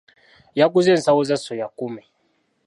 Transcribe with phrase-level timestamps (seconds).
[0.59, 2.03] Yaguze ensawo za ssoya kkumi.